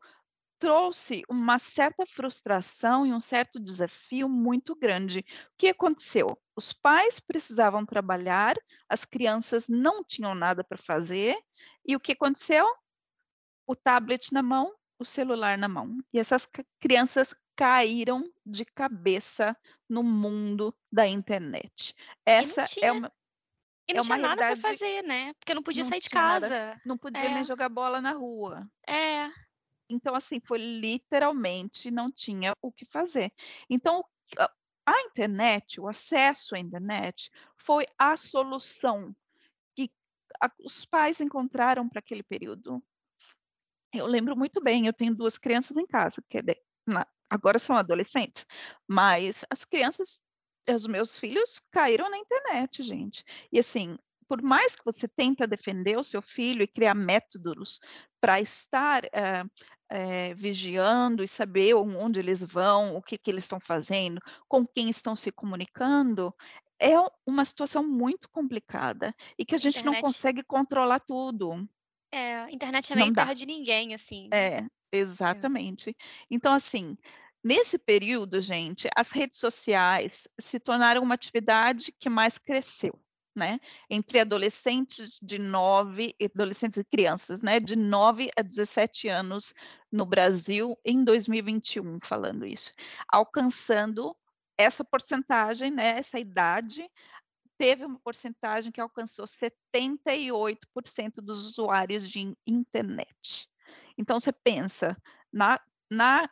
[0.60, 5.20] trouxe uma certa frustração e um certo desafio muito grande.
[5.20, 5.24] O
[5.58, 6.28] que aconteceu?
[6.56, 8.56] Os pais precisavam trabalhar,
[8.88, 11.38] as crianças não tinham nada para fazer,
[11.86, 12.66] e o que aconteceu?
[13.66, 15.98] O tablet na mão, o celular na mão.
[16.14, 16.48] E essas
[16.80, 19.56] crianças caíram de cabeça
[19.88, 21.96] no mundo da internet.
[22.26, 23.12] Essa é uma
[23.90, 25.34] e não é tinha nada para fazer, né?
[25.40, 26.48] Porque não podia não sair de casa.
[26.48, 27.34] Nada, não podia é.
[27.34, 28.70] nem jogar bola na rua.
[28.88, 29.28] É.
[29.90, 33.32] Então, assim, foi literalmente não tinha o que fazer.
[33.70, 34.06] Então,
[34.86, 39.16] a internet, o acesso à internet, foi a solução
[39.76, 39.92] que
[40.42, 42.84] a, os pais encontraram para aquele período.
[43.94, 46.42] Eu lembro muito bem, eu tenho duas crianças em casa, que é
[46.88, 48.46] na, agora são adolescentes,
[48.88, 50.22] mas as crianças,
[50.68, 53.24] os meus filhos caíram na internet, gente.
[53.52, 53.98] E assim,
[54.30, 57.80] por mais que você tenta defender o seu filho e criar métodos
[58.22, 59.44] para estar é,
[59.90, 64.88] é, vigiando e saber onde eles vão, o que, que eles estão fazendo, com quem
[64.88, 66.32] estão se comunicando,
[66.80, 66.94] é
[67.26, 69.96] uma situação muito complicada e que a gente internet...
[69.96, 71.68] não consegue controlar tudo.
[72.12, 74.30] É, a internet é meio terra de ninguém, assim.
[74.32, 75.90] É, exatamente.
[75.90, 75.94] É.
[76.30, 76.96] Então, assim,
[77.44, 82.94] nesse período, gente, as redes sociais se tornaram uma atividade que mais cresceu
[83.40, 89.54] né, entre adolescentes de 9, adolescentes e crianças, né, de 9 a 17 anos
[89.92, 92.72] no Brasil em 2021, falando isso,
[93.08, 94.16] alcançando
[94.58, 96.88] essa porcentagem, né, essa idade,
[97.58, 103.50] teve uma porcentagem que alcançou 78% dos usuários de internet.
[103.98, 104.96] Então você pensa
[105.32, 106.30] na, na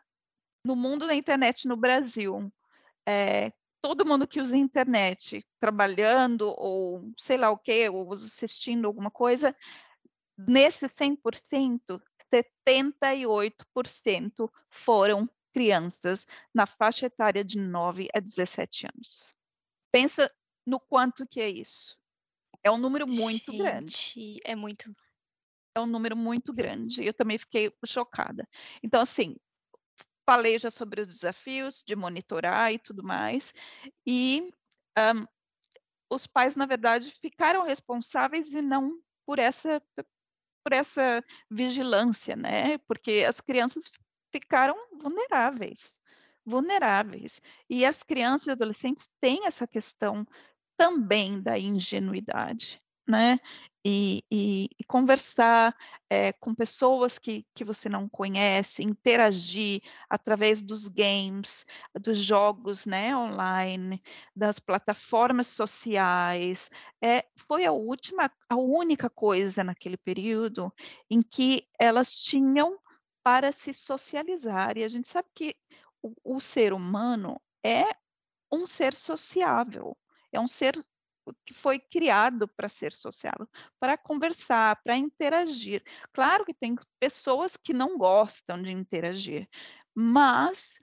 [0.63, 2.51] no mundo da internet no Brasil,
[3.07, 9.11] é, todo mundo que usa internet, trabalhando ou sei lá o que, ou assistindo alguma
[9.11, 9.55] coisa,
[10.37, 12.01] nesse 100%,
[12.33, 19.35] 78% foram crianças na faixa etária de 9 a 17 anos.
[19.91, 20.31] Pensa
[20.65, 21.97] no quanto que é isso.
[22.63, 24.39] É um número muito Gente, grande.
[24.43, 24.95] É muito.
[25.75, 27.05] É um número muito grande.
[27.05, 28.47] Eu também fiquei chocada.
[28.83, 29.35] Então, assim,
[30.27, 33.53] falei já sobre os desafios de monitorar e tudo mais,
[34.05, 34.51] e
[34.97, 35.25] um,
[36.09, 39.81] os pais, na verdade, ficaram responsáveis e não por essa,
[40.63, 42.77] por essa vigilância, né?
[42.79, 43.89] Porque as crianças
[44.31, 45.99] ficaram vulneráveis,
[46.45, 47.41] vulneráveis.
[47.69, 50.25] E as crianças e adolescentes têm essa questão
[50.77, 53.39] também da ingenuidade, né?
[53.89, 55.73] E, e, e conversar
[56.09, 61.65] é, com pessoas que, que você não conhece, interagir através dos games,
[61.97, 64.03] dos jogos né, online,
[64.35, 66.69] das plataformas sociais.
[67.01, 70.69] É, foi a última, a única coisa naquele período
[71.09, 72.77] em que elas tinham
[73.23, 74.77] para se socializar.
[74.77, 75.55] E a gente sabe que
[76.03, 77.85] o, o ser humano é
[78.51, 79.95] um ser sociável,
[80.29, 80.75] é um ser
[81.45, 83.47] que foi criado para ser sociável,
[83.79, 85.83] para conversar, para interagir.
[86.13, 89.47] Claro que tem pessoas que não gostam de interagir,
[89.93, 90.79] mas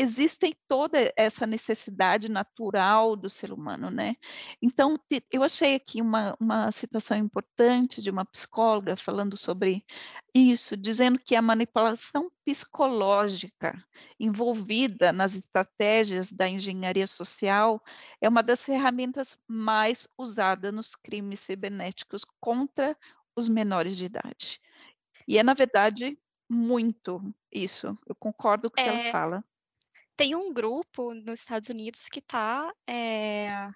[0.00, 4.16] existem toda essa necessidade natural do ser humano, né?
[4.62, 4.98] Então,
[5.30, 9.84] eu achei aqui uma, uma citação importante de uma psicóloga falando sobre
[10.34, 13.84] isso, dizendo que a manipulação psicológica
[14.18, 17.82] envolvida nas estratégias da engenharia social
[18.22, 22.96] é uma das ferramentas mais usadas nos crimes cibernéticos contra
[23.36, 24.60] os menores de idade.
[25.28, 27.98] E é, na verdade, muito isso.
[28.06, 29.44] Eu concordo com o é, que ela é, fala
[30.20, 33.70] tem um grupo nos Estados Unidos que está é, eh,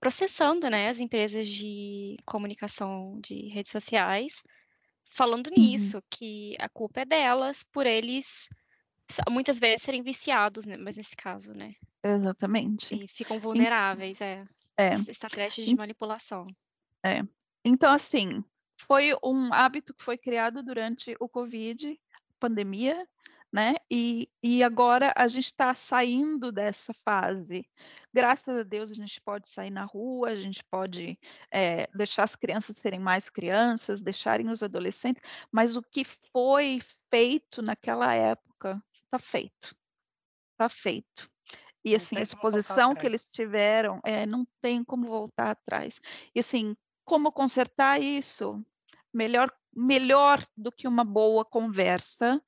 [0.00, 4.42] processando né, as empresas de comunicação de redes sociais,
[5.04, 5.62] falando uhum.
[5.62, 8.48] nisso, que a culpa é delas por eles
[9.30, 10.76] muitas vezes serem viciados, né?
[10.76, 11.72] mas nesse caso, né?
[12.02, 12.92] Exatamente.
[12.92, 14.44] E ficam vulneráveis, é.
[14.76, 14.94] é.
[14.94, 16.46] Estratégias de manipulação.
[17.06, 17.22] É.
[17.64, 18.42] Então, assim,
[18.76, 21.96] foi um hábito que foi criado durante o Covid,
[22.40, 23.06] pandemia,
[23.52, 23.74] né?
[23.90, 27.66] E, e agora a gente está saindo dessa fase.
[28.12, 31.18] Graças a Deus a gente pode sair na rua, a gente pode
[31.50, 37.62] é, deixar as crianças serem mais crianças, deixarem os adolescentes, mas o que foi feito
[37.62, 39.74] naquela época está feito,
[40.52, 41.30] está feito.
[41.84, 46.00] E assim, a exposição que eles tiveram, é, não tem como voltar atrás.
[46.34, 48.62] E assim, como consertar isso?
[49.14, 52.42] Melhor, melhor do que uma boa conversa,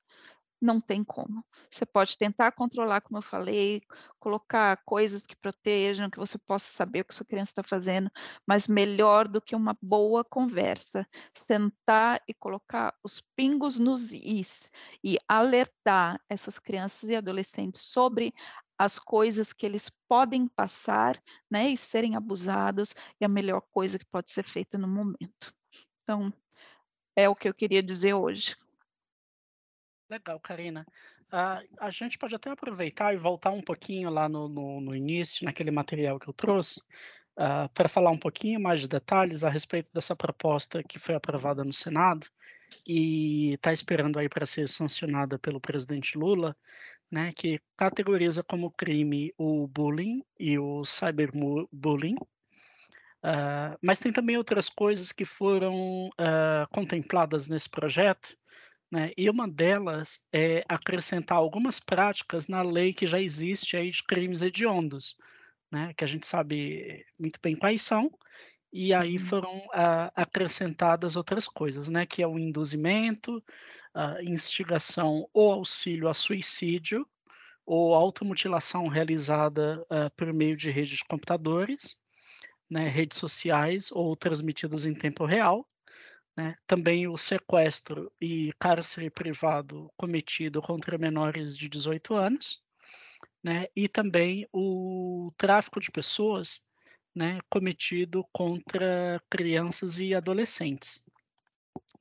[0.61, 1.43] não tem como.
[1.69, 3.81] Você pode tentar controlar, como eu falei,
[4.19, 8.11] colocar coisas que protejam, que você possa saber o que sua criança está fazendo,
[8.45, 11.07] mas melhor do que uma boa conversa,
[11.47, 14.71] sentar e colocar os pingos nos is
[15.03, 18.33] e alertar essas crianças e adolescentes sobre
[18.77, 24.05] as coisas que eles podem passar, né, e serem abusados, e a melhor coisa que
[24.05, 25.53] pode ser feita no momento.
[26.01, 26.33] Então,
[27.15, 28.55] é o que eu queria dizer hoje.
[30.11, 30.85] Legal, Karina.
[31.31, 35.45] Uh, a gente pode até aproveitar e voltar um pouquinho lá no, no, no início,
[35.45, 36.81] naquele material que eu trouxe,
[37.39, 41.63] uh, para falar um pouquinho mais de detalhes a respeito dessa proposta que foi aprovada
[41.63, 42.27] no Senado
[42.85, 46.57] e está esperando aí para ser sancionada pelo presidente Lula,
[47.09, 52.17] né, que categoriza como crime o bullying e o cyberbullying.
[53.23, 56.09] Uh, mas tem também outras coisas que foram
[56.73, 58.35] contempladas nesse projeto,
[58.91, 59.11] né?
[59.17, 64.41] E uma delas é acrescentar algumas práticas na lei que já existe aí de crimes
[64.41, 65.15] hediondos,
[65.71, 65.93] né?
[65.95, 68.11] que a gente sabe muito bem quais são,
[68.73, 69.19] e aí uhum.
[69.19, 72.05] foram ah, acrescentadas outras coisas, né?
[72.05, 73.41] que é o induzimento,
[73.93, 77.07] a instigação ou auxílio a suicídio,
[77.65, 81.95] ou automutilação realizada uh, por meio de redes de computadores,
[82.69, 85.65] né, redes sociais ou transmitidas em tempo real,
[86.35, 86.55] né?
[86.65, 92.61] Também o sequestro e cárcere privado cometido contra menores de 18 anos,
[93.43, 93.67] né?
[93.75, 96.61] e também o tráfico de pessoas
[97.13, 97.39] né?
[97.49, 101.03] cometido contra crianças e adolescentes.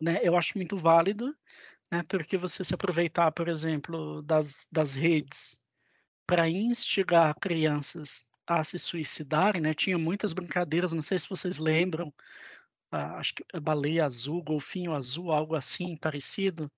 [0.00, 0.20] Né?
[0.22, 1.34] Eu acho muito válido,
[1.90, 2.02] né?
[2.08, 5.60] porque você se aproveitar, por exemplo, das, das redes
[6.26, 9.72] para instigar crianças a se suicidarem, né?
[9.72, 12.12] Tinha muitas brincadeiras, não sei se vocês lembram,
[12.90, 16.70] acho que é Baleia Azul, Golfinho Azul, algo assim parecido,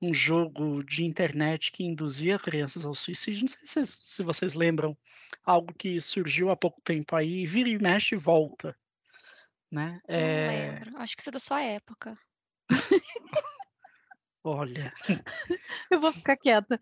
[0.00, 3.42] um jogo de internet que induzia crianças ao suicídio.
[3.42, 4.96] Não sei se, se vocês lembram,
[5.44, 8.76] algo que surgiu há pouco tempo aí, vira e mexe e volta.
[9.70, 10.00] Né?
[10.08, 10.48] Não é...
[10.48, 12.18] lembro, acho que isso é da sua época.
[14.44, 14.92] Olha.
[15.88, 16.80] Eu vou ficar quieta.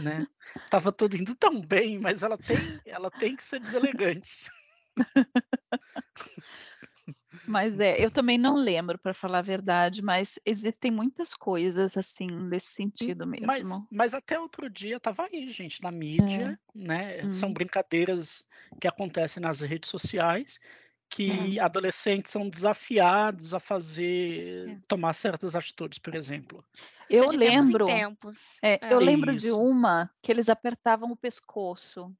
[0.00, 0.26] Né?
[0.70, 4.50] Tava tudo indo tão bem, mas ela tem, ela tem que ser deselegante.
[7.48, 12.26] Mas é, eu também não lembro, para falar a verdade, mas existem muitas coisas assim
[12.26, 13.46] nesse sentido mesmo.
[13.46, 16.78] Mas, mas até outro dia estava aí, gente, na mídia, é.
[16.78, 17.20] né?
[17.24, 17.32] Hum.
[17.32, 18.46] São brincadeiras
[18.80, 20.58] que acontecem nas redes sociais
[21.10, 21.60] que é.
[21.60, 24.78] adolescentes são desafiados a fazer, é.
[24.86, 26.62] tomar certas atitudes, por exemplo.
[27.08, 28.58] Eu lembro, tempos.
[28.62, 32.14] É, eu lembro de uma que eles apertavam o pescoço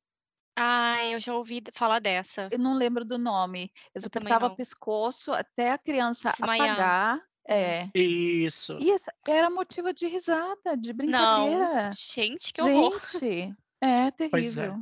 [0.61, 2.49] Ah, eu já ouvi falar dessa.
[2.51, 3.73] Eu não lembro do nome.
[3.95, 6.73] Executava pescoço até a criança Desmaiar.
[6.73, 7.23] apagar.
[7.49, 7.89] É.
[7.95, 8.77] Isso.
[8.81, 8.95] E
[9.27, 11.85] era motivo de risada, de brincadeira.
[11.85, 11.93] Não.
[11.93, 13.01] Gente, que horror.
[13.07, 14.31] Gente, é terrível.
[14.31, 14.75] Pois é.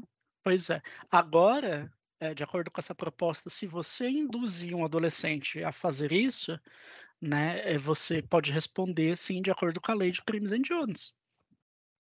[0.43, 0.83] Pois é.
[1.11, 6.59] Agora, é, de acordo com essa proposta, se você induzir um adolescente a fazer isso,
[7.21, 11.15] né, é, você pode responder sim de acordo com a lei de crimes hediondos.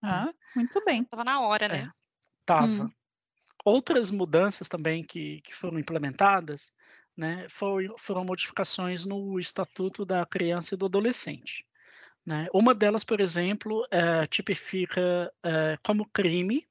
[0.02, 1.04] Ah, muito bem.
[1.04, 1.78] Tava na hora, né?
[1.78, 1.90] É,
[2.44, 2.66] tava.
[2.66, 2.86] Hum.
[3.66, 6.72] Outras mudanças também que, que foram implementadas
[7.16, 11.66] né, foi, foram modificações no Estatuto da Criança e do Adolescente.
[12.24, 12.46] Né?
[12.54, 16.64] Uma delas, por exemplo, é, tipifica é, como crime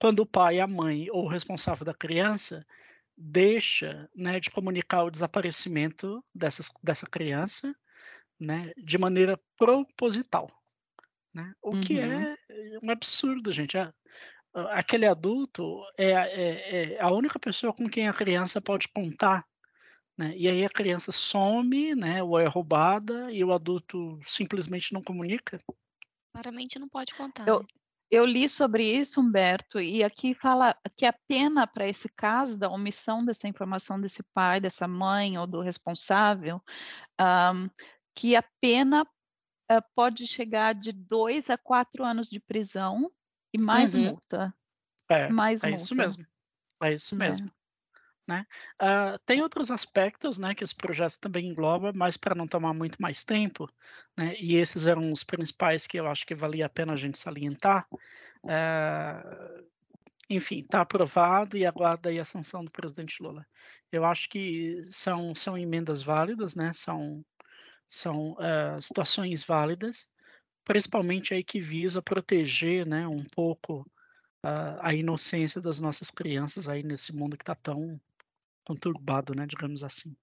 [0.00, 2.66] quando o pai, a mãe ou o responsável da criança
[3.14, 7.76] deixa né, de comunicar o desaparecimento dessas, dessa criança
[8.40, 10.50] né, de maneira proposital.
[11.34, 11.52] Né?
[11.62, 11.80] O uhum.
[11.82, 12.34] que é
[12.82, 13.76] um absurdo, gente.
[13.76, 13.92] É,
[14.70, 19.44] aquele adulto é, é, é, a única pessoa com quem a criança pode contar.
[20.16, 20.32] Né?
[20.36, 25.58] E aí a criança some, né, ou é roubada, e o adulto simplesmente não comunica.
[26.32, 27.46] Claramente não pode contar.
[27.48, 27.66] Eu,
[28.10, 32.70] eu li sobre isso, Humberto, e aqui fala que a pena para esse caso da
[32.70, 36.62] omissão dessa informação desse pai, dessa mãe ou do responsável,
[37.20, 37.68] um,
[38.14, 43.10] que a pena uh, pode chegar de dois a quatro anos de prisão
[43.54, 44.02] e mais uhum.
[44.02, 44.52] multa.
[45.08, 45.82] É, mais é multa.
[45.82, 46.26] isso mesmo.
[46.82, 47.18] É isso é.
[47.18, 47.46] mesmo.
[47.46, 47.64] É.
[48.26, 48.46] Né?
[48.82, 53.00] Uh, tem outros aspectos né, que esse projeto também engloba, mas para não tomar muito
[53.00, 53.68] mais tempo,
[54.18, 57.18] né, e esses eram os principais que eu acho que valia a pena a gente
[57.18, 57.86] salientar.
[58.42, 59.64] Uh,
[60.30, 63.46] enfim, está aprovado e aguarda aí a sanção do presidente Lula.
[63.92, 67.22] Eu acho que são, são emendas válidas, né, são,
[67.86, 70.08] são uh, situações válidas,
[70.64, 73.80] principalmente aí que visa proteger, né, um pouco
[74.44, 78.00] uh, a inocência das nossas crianças aí nesse mundo que está tão
[78.66, 80.16] conturbado, né, digamos assim.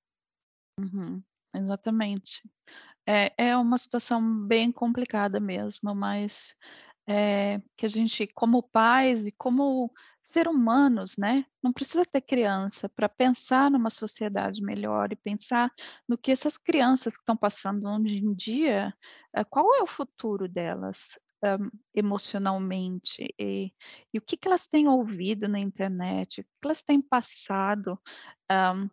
[0.79, 1.23] Uhum,
[1.53, 2.41] exatamente.
[3.07, 6.55] É, é uma situação bem complicada mesmo, mas
[7.07, 9.91] é, que a gente, como pais e como
[10.31, 11.45] ser humanos, né?
[11.61, 15.71] Não precisa ter criança para pensar numa sociedade melhor e pensar
[16.07, 18.93] no que essas crianças que estão passando hoje em dia,
[19.35, 23.73] eh, qual é o futuro delas um, emocionalmente e,
[24.13, 27.99] e, o que, que elas têm ouvido na internet, o que elas têm passado
[28.51, 28.89] um,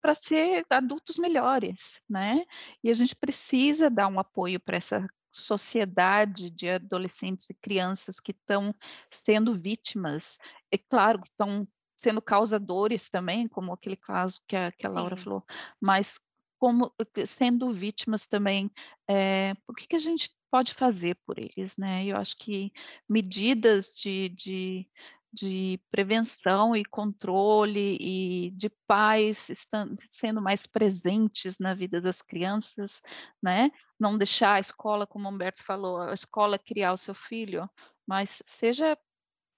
[0.00, 2.44] para ser adultos melhores, né?
[2.82, 8.32] E a gente precisa dar um apoio para essa sociedade de adolescentes e crianças que
[8.32, 8.74] estão
[9.10, 10.38] sendo vítimas,
[10.70, 11.66] é claro que estão
[11.96, 15.24] sendo causadores também, como aquele caso que a, que a Laura Sim.
[15.24, 15.44] falou,
[15.80, 16.20] mas
[16.58, 16.94] como
[17.26, 18.70] sendo vítimas também,
[19.10, 22.06] é, o que, que a gente pode fazer por eles, né?
[22.06, 22.72] Eu acho que
[23.08, 24.88] medidas de, de,
[25.34, 33.02] de prevenção e controle e de pais estando, sendo mais presentes na vida das crianças,
[33.42, 33.70] né?
[33.98, 37.68] Não deixar a escola, como o Humberto falou, a escola criar o seu filho,
[38.06, 38.96] mas seja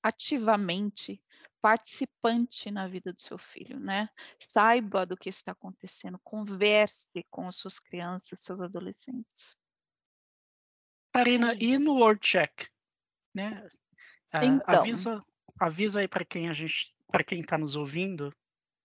[0.03, 1.23] ativamente
[1.61, 4.09] participante na vida do seu filho, né?
[4.39, 9.57] Saiba do que está acontecendo, converse com as suas crianças, seus adolescentes.
[11.13, 12.69] Karina, é e no World Check,
[13.35, 13.69] né?
[14.33, 15.21] Então, avisa,
[15.59, 18.31] avisa aí para quem a gente, para quem está nos ouvindo.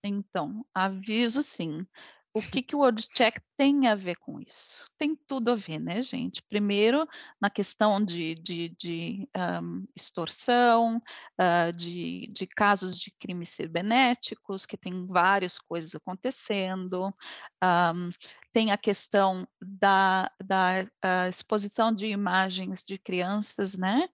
[0.03, 1.85] Então, aviso sim.
[2.33, 4.85] O que, que o World Check tem a ver com isso?
[4.97, 6.41] Tem tudo a ver, né, gente?
[6.41, 7.05] Primeiro,
[7.41, 9.29] na questão de, de, de
[9.61, 17.13] um, extorsão, uh, de, de, casos de crimes cibernéticos, que tem várias coisas acontecendo.
[17.61, 18.11] Um,
[18.53, 24.07] tem a questão da, da uh, exposição de imagens de crianças, né,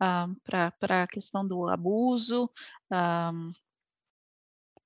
[0.00, 2.48] uh, para a questão do abuso.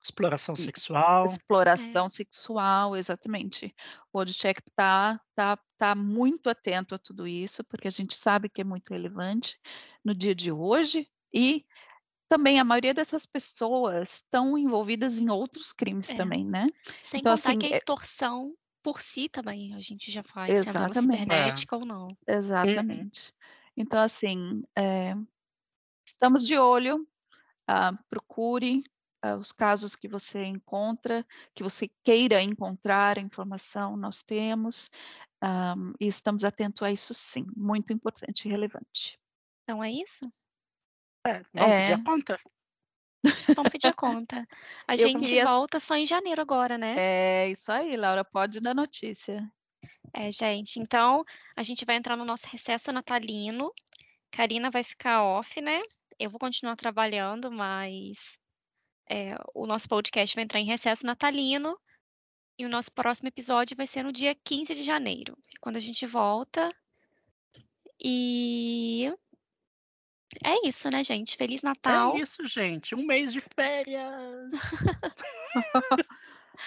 [0.09, 1.25] Exploração sexual.
[1.27, 2.09] Exploração é.
[2.09, 3.75] sexual, exatamente.
[4.13, 8.63] O Check está tá, tá muito atento a tudo isso, porque a gente sabe que
[8.63, 9.59] é muito relevante
[10.03, 11.67] no dia de hoje e
[12.29, 16.15] também a maioria dessas pessoas estão envolvidas em outros crimes é.
[16.15, 16.67] também, né?
[17.03, 20.61] Sem então, contar assim, que a é extorsão por si também a gente já faz,
[20.61, 20.95] exatamente.
[20.95, 21.79] sendo ela cibernética é.
[21.79, 22.09] ou não.
[22.27, 23.35] Exatamente.
[23.77, 25.15] Então, assim, é,
[26.07, 27.07] estamos de olho,
[27.71, 28.83] uh, procure
[29.39, 34.91] os casos que você encontra, que você queira encontrar a informação, nós temos,
[35.43, 39.19] um, e estamos atentos a isso sim, muito importante e relevante.
[39.63, 40.31] Então é isso?
[41.27, 41.81] É, vamos é.
[41.81, 42.41] pedir a conta.
[43.55, 44.49] Vamos pedir a conta.
[44.87, 45.45] A Eu gente queria...
[45.45, 46.95] volta só em janeiro agora, né?
[46.97, 49.51] É isso aí, Laura, pode dar notícia.
[50.15, 51.25] É, gente, então
[51.57, 53.73] a gente vai entrar no nosso recesso natalino.
[54.31, 55.83] Karina vai ficar off, né?
[56.19, 58.39] eu vou continuar trabalhando, mas
[59.11, 61.79] é, o nosso podcast vai entrar em recesso natalino
[62.59, 66.05] e o nosso próximo episódio vai ser no dia 15 de janeiro, quando a gente
[66.07, 66.69] volta.
[68.01, 69.13] E
[70.45, 71.37] é isso, né, gente?
[71.37, 72.17] Feliz Natal.
[72.17, 72.95] É isso, gente.
[72.95, 74.51] Um mês de férias.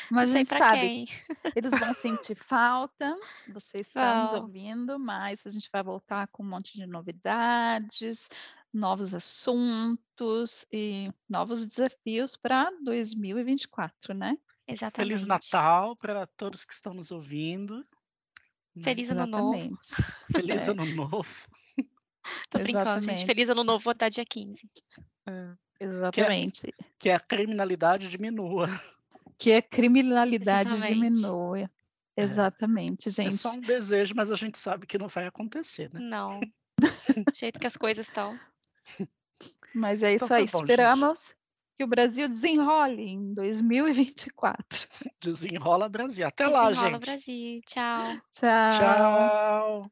[0.09, 1.07] Mas Não sei a gente pra sabe, quem.
[1.53, 3.13] eles vão sentir falta,
[3.49, 8.29] vocês estão nos ouvindo, mas a gente vai voltar com um monte de novidades,
[8.73, 14.37] novos assuntos e novos desafios para 2024, né?
[14.67, 15.09] Exatamente.
[15.09, 17.83] Feliz Natal para todos que estão nos ouvindo.
[18.81, 19.55] Feliz Ano Novo.
[19.55, 19.87] Exatamente.
[20.31, 20.71] Feliz É.
[20.71, 21.25] Ano Novo.
[22.49, 23.23] Tô brincando, gente.
[23.23, 23.25] Exatamente.
[23.25, 24.69] Feliz Ano Novo, vou estar dia 15.
[25.79, 26.73] Exatamente.
[26.97, 28.67] Que a criminalidade diminua.
[29.37, 30.93] Que a criminalidade Exatamente.
[30.93, 31.69] diminua.
[32.15, 33.35] Exatamente, É gente.
[33.37, 35.99] só um desejo, mas a gente sabe que não vai acontecer, né?
[35.99, 36.39] Não.
[37.27, 38.39] Do jeito que as coisas estão.
[39.73, 40.45] Mas é isso Então tá aí.
[40.45, 40.69] bom, gente.
[40.69, 41.35] Esperamos
[41.77, 44.87] que o Brasil desenrole em 2024.
[45.21, 46.27] Desenrola Brasil.
[46.27, 47.01] Até lá, Desenrola gente.
[47.01, 47.59] Brasil.
[47.65, 48.17] Tchau.
[48.31, 48.71] Tchau.
[48.71, 49.91] Tchau.